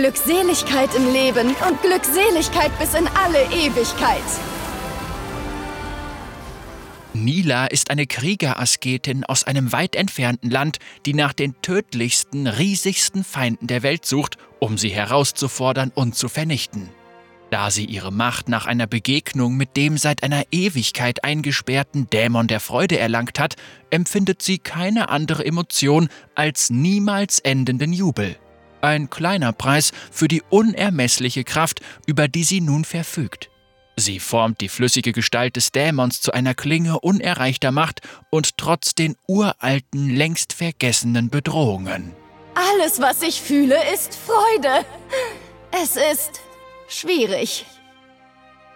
[0.00, 4.22] Glückseligkeit im Leben und Glückseligkeit bis in alle Ewigkeit.
[7.12, 13.66] Nila ist eine Kriegerasketin aus einem weit entfernten Land, die nach den tödlichsten, riesigsten Feinden
[13.66, 16.88] der Welt sucht, um sie herauszufordern und zu vernichten.
[17.50, 22.60] Da sie ihre Macht nach einer Begegnung mit dem seit einer Ewigkeit eingesperrten Dämon der
[22.60, 23.56] Freude erlangt hat,
[23.90, 28.38] empfindet sie keine andere Emotion als niemals endenden Jubel.
[28.80, 33.50] Ein kleiner Preis für die unermessliche Kraft, über die sie nun verfügt.
[33.96, 39.16] Sie formt die flüssige Gestalt des Dämons zu einer Klinge unerreichter Macht und trotz den
[39.26, 42.14] uralten, längst vergessenen Bedrohungen.
[42.54, 44.86] Alles, was ich fühle, ist Freude.
[45.70, 46.40] Es ist
[46.88, 47.66] schwierig.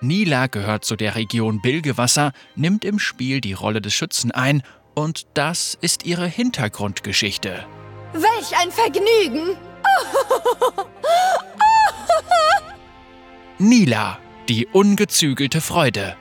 [0.03, 4.63] Nila gehört zu der Region Bilgewasser, nimmt im Spiel die Rolle des Schützen ein
[4.95, 7.67] und das ist ihre Hintergrundgeschichte.
[8.13, 9.57] Welch ein Vergnügen!
[13.59, 14.19] Nila,
[14.49, 16.17] die ungezügelte Freude.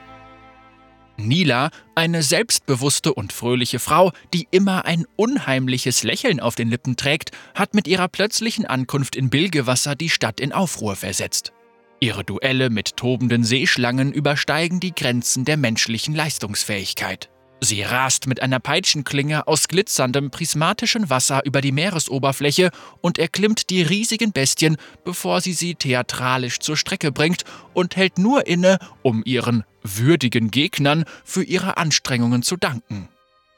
[1.16, 7.30] Nila, eine selbstbewusste und fröhliche Frau, die immer ein unheimliches Lächeln auf den Lippen trägt,
[7.54, 11.52] hat mit ihrer plötzlichen Ankunft in Bilgewasser die Stadt in Aufruhr versetzt.
[12.00, 17.30] Ihre Duelle mit tobenden Seeschlangen übersteigen die Grenzen der menschlichen Leistungsfähigkeit.
[17.64, 23.80] Sie rast mit einer Peitschenklinge aus glitzerndem prismatischem Wasser über die Meeresoberfläche und erklimmt die
[23.80, 29.64] riesigen Bestien, bevor sie sie theatralisch zur Strecke bringt und hält nur inne, um ihren
[29.82, 33.08] würdigen Gegnern für ihre Anstrengungen zu danken.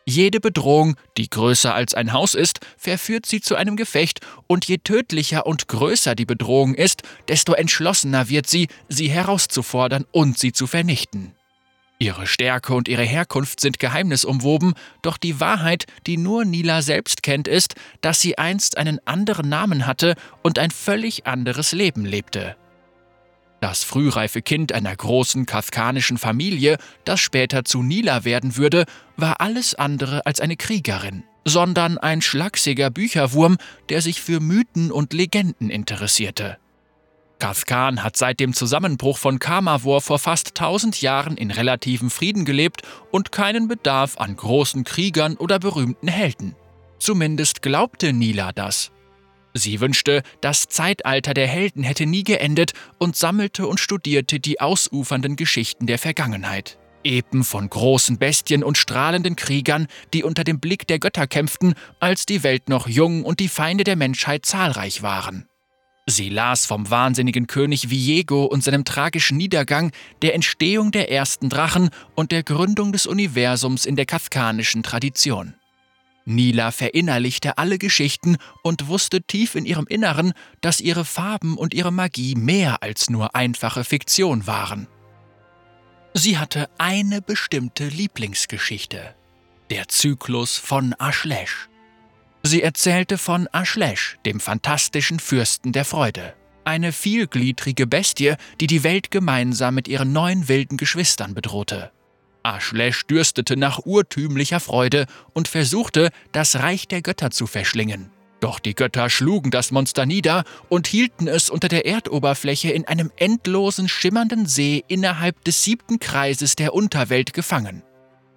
[0.04, 4.78] Jede Bedrohung, die größer als ein Haus ist, verführt sie zu einem Gefecht, und je
[4.78, 10.68] tödlicher und größer die Bedrohung ist, desto entschlossener wird sie, sie herauszufordern und sie zu
[10.68, 11.35] vernichten.
[11.98, 17.48] Ihre Stärke und ihre Herkunft sind geheimnisumwoben, doch die Wahrheit, die nur Nila selbst kennt,
[17.48, 22.56] ist, dass sie einst einen anderen Namen hatte und ein völlig anderes Leben lebte.
[23.60, 28.84] Das frühreife Kind einer großen kafkanischen Familie, das später zu Nila werden würde,
[29.16, 33.56] war alles andere als eine Kriegerin, sondern ein schlachsiger Bücherwurm,
[33.88, 36.58] der sich für Mythen und Legenden interessierte.
[37.38, 42.82] Kafkan hat seit dem Zusammenbruch von Kamavor vor fast 1000 Jahren in relativem Frieden gelebt
[43.10, 46.56] und keinen Bedarf an großen Kriegern oder berühmten Helden.
[46.98, 48.90] Zumindest glaubte Nila das.
[49.52, 55.36] Sie wünschte, das Zeitalter der Helden hätte nie geendet und sammelte und studierte die ausufernden
[55.36, 56.78] Geschichten der Vergangenheit.
[57.04, 62.26] Epen von großen Bestien und strahlenden Kriegern, die unter dem Blick der Götter kämpften, als
[62.26, 65.48] die Welt noch jung und die Feinde der Menschheit zahlreich waren.
[66.08, 69.90] Sie las vom wahnsinnigen König Viego und seinem tragischen Niedergang,
[70.22, 75.54] der Entstehung der ersten Drachen und der Gründung des Universums in der kafkanischen Tradition.
[76.24, 81.92] Nila verinnerlichte alle Geschichten und wusste tief in ihrem Inneren, dass ihre Farben und ihre
[81.92, 84.86] Magie mehr als nur einfache Fiktion waren.
[86.14, 89.14] Sie hatte eine bestimmte Lieblingsgeschichte,
[89.70, 91.68] der Zyklus von Ashlesh.
[92.46, 96.34] Sie erzählte von Ashlesh, dem fantastischen Fürsten der Freude,
[96.64, 101.90] eine vielgliedrige Bestie, die die Welt gemeinsam mit ihren neun wilden Geschwistern bedrohte.
[102.44, 108.10] Ashlesh dürstete nach urtümlicher Freude und versuchte, das Reich der Götter zu verschlingen.
[108.38, 113.10] Doch die Götter schlugen das Monster nieder und hielten es unter der Erdoberfläche in einem
[113.16, 117.82] endlosen schimmernden See innerhalb des siebten Kreises der Unterwelt gefangen.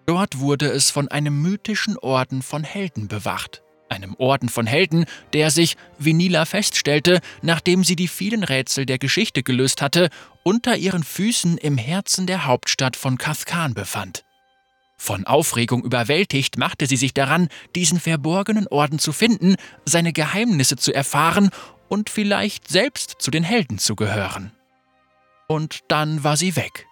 [0.07, 3.61] Dort wurde es von einem mythischen Orden von Helden bewacht.
[3.89, 8.99] Einem Orden von Helden, der sich, wie Nila feststellte, nachdem sie die vielen Rätsel der
[8.99, 10.09] Geschichte gelöst hatte,
[10.43, 14.23] unter ihren Füßen im Herzen der Hauptstadt von Kathkan befand.
[14.97, 19.55] Von Aufregung überwältigt machte sie sich daran, diesen verborgenen Orden zu finden,
[19.85, 21.51] seine Geheimnisse zu erfahren
[21.87, 24.51] und vielleicht selbst zu den Helden zu gehören.
[25.47, 26.85] Und dann war sie weg.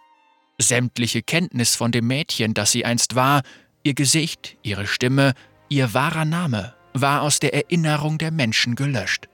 [0.57, 3.43] Sämtliche Kenntnis von dem Mädchen, das sie einst war,
[3.83, 5.33] ihr Gesicht, ihre Stimme,
[5.69, 9.27] ihr wahrer Name, war aus der Erinnerung der Menschen gelöscht.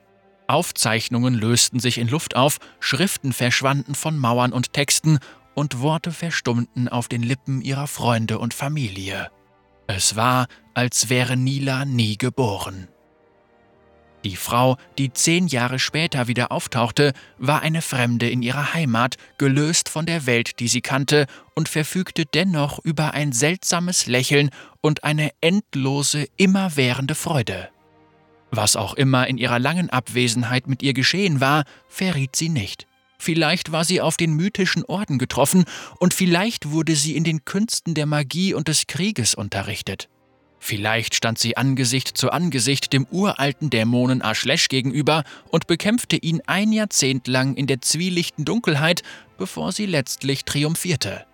[0.48, 5.20] Aufzeichnungen lösten sich in Luft auf, Schriften verschwanden von Mauern und Texten
[5.56, 9.30] und Worte verstummten auf den Lippen ihrer Freunde und Familie.
[9.88, 12.88] Es war, als wäre Nila nie geboren.
[14.24, 19.90] Die Frau, die zehn Jahre später wieder auftauchte, war eine Fremde in ihrer Heimat, gelöst
[19.90, 24.50] von der Welt, die sie kannte, und verfügte dennoch über ein seltsames Lächeln
[24.82, 27.70] und eine endlose, immerwährende Freude.
[28.52, 32.88] Was auch immer in ihrer langen Abwesenheit mit ihr geschehen war, verriet sie nicht.
[33.18, 35.66] Vielleicht war sie auf den mythischen Orden getroffen
[36.00, 40.10] und vielleicht wurde sie in den Künsten der Magie und des Krieges unterrichtet.
[40.66, 46.72] Vielleicht stand sie Angesicht zu Angesicht dem uralten Dämonen Ashlesh gegenüber und bekämpfte ihn ein
[46.72, 49.04] Jahrzehnt lang in der zwielichten Dunkelheit,
[49.38, 51.26] bevor sie letztlich triumphierte.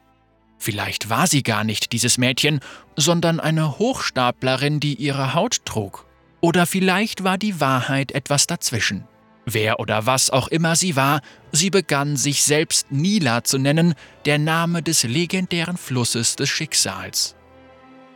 [0.57, 2.59] Vielleicht war sie gar nicht dieses Mädchen,
[2.95, 6.07] sondern eine Hochstaplerin, die ihre Haut trug.
[6.41, 9.07] Oder vielleicht war die Wahrheit etwas dazwischen.
[9.45, 11.21] Wer oder was auch immer sie war,
[11.51, 13.93] sie begann sich selbst Nila zu nennen,
[14.25, 17.35] der Name des legendären Flusses des Schicksals.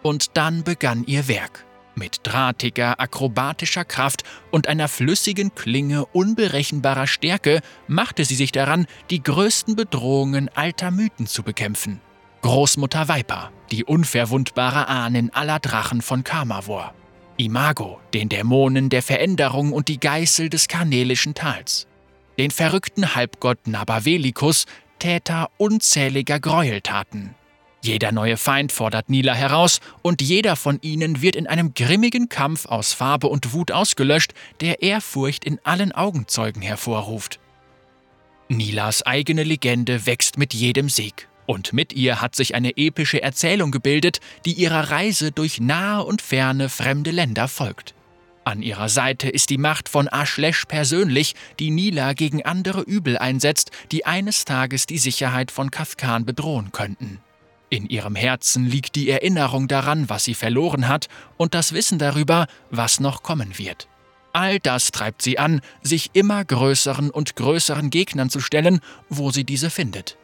[0.03, 1.65] Und dann begann ihr Werk.
[1.95, 9.21] Mit drahtiger, akrobatischer Kraft und einer flüssigen Klinge unberechenbarer Stärke machte sie sich daran, die
[9.21, 12.01] größten Bedrohungen alter Mythen zu bekämpfen.
[12.41, 16.93] Großmutter Viper, die unverwundbare Ahnen aller Drachen von Kamavor.
[17.37, 21.87] Imago, den Dämonen der Veränderung und die Geißel des Karnelischen Tals.
[22.37, 24.65] Den verrückten Halbgott Nabavelicus,
[24.99, 27.35] Täter unzähliger Gräueltaten.
[27.83, 32.65] Jeder neue Feind fordert Nila heraus und jeder von ihnen wird in einem grimmigen Kampf
[32.65, 37.41] aus Farbe und Wut ausgelöscht, der Ehrfurcht in allen Augenzeugen hervorruft.
[38.47, 41.27] Nilas eigene Legende wächst mit jedem Sieg.
[41.45, 46.21] Und mit ihr hat sich eine epische Erzählung gebildet, die ihrer Reise durch nahe und
[46.21, 47.95] ferne fremde Länder folgt.
[48.45, 53.71] An ihrer Seite ist die Macht von Ashlesh persönlich, die Nila gegen andere Übel einsetzt,
[53.91, 57.19] die eines Tages die Sicherheit von Kathkan bedrohen könnten.
[57.73, 62.45] In ihrem Herzen liegt die Erinnerung daran, was sie verloren hat, und das Wissen darüber,
[62.69, 63.87] was noch kommen wird.
[64.31, 68.79] All das treibt sie an, sich immer größeren und größeren Gegnern zu stellen,
[69.09, 70.17] wo sie diese findet.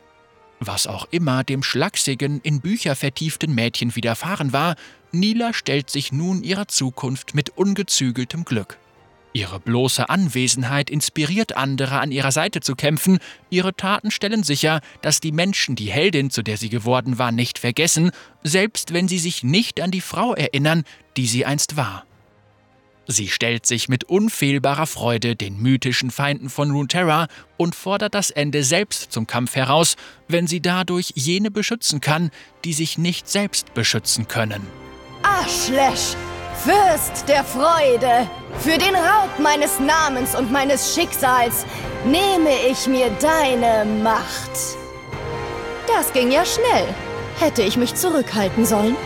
[0.59, 4.75] Was auch immer dem schlachsigen, in Bücher vertieften Mädchen widerfahren war,
[5.11, 8.77] Nila stellt sich nun ihrer Zukunft mit ungezügeltem Glück.
[9.33, 13.19] Ihre bloße Anwesenheit inspiriert andere, an ihrer Seite zu kämpfen.
[13.49, 17.59] Ihre Taten stellen sicher, dass die Menschen die Heldin, zu der sie geworden war, nicht
[17.59, 18.11] vergessen,
[18.43, 20.83] selbst wenn sie sich nicht an die Frau erinnern,
[21.15, 22.05] die sie einst war.
[23.11, 27.27] Sie stellt sich mit unfehlbarer Freude den mythischen Feinden von Runeterra
[27.57, 29.95] und fordert das Ende selbst zum Kampf heraus,
[30.27, 32.29] wenn sie dadurch jene beschützen kann,
[32.65, 34.61] die sich nicht selbst beschützen können.
[35.23, 36.15] Ashlesh,
[36.63, 38.29] Fürst der Freude,
[38.59, 41.65] für den Raub meines Namens und meines Schicksals
[42.05, 44.51] nehme ich mir deine Macht.
[45.87, 46.85] Das ging ja schnell.
[47.39, 48.97] Hätte ich mich zurückhalten sollen?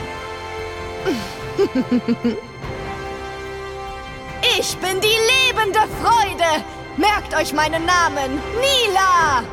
[4.59, 6.63] ich bin die lebende Freude.
[6.97, 9.43] Merkt euch meinen Namen, Nila!